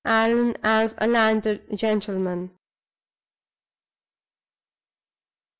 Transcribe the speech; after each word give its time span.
ALLAN 0.03 0.57
AS 0.63 0.95
A 0.97 1.05
LANDED 1.05 1.77
GENTLEMAN. 1.77 2.49